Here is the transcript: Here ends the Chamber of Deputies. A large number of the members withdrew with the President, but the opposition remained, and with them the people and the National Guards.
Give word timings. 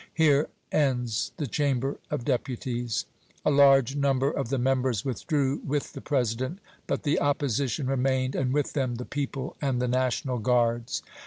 Here 0.15 0.49
ends 0.71 1.31
the 1.37 1.45
Chamber 1.45 1.99
of 2.09 2.25
Deputies. 2.25 3.05
A 3.45 3.51
large 3.51 3.95
number 3.95 4.31
of 4.31 4.49
the 4.49 4.57
members 4.57 5.05
withdrew 5.05 5.61
with 5.63 5.93
the 5.93 6.01
President, 6.01 6.57
but 6.87 7.03
the 7.03 7.19
opposition 7.21 7.85
remained, 7.85 8.33
and 8.33 8.51
with 8.51 8.73
them 8.73 8.95
the 8.95 9.05
people 9.05 9.55
and 9.61 9.79
the 9.79 9.87
National 9.87 10.39
Guards. 10.39 11.03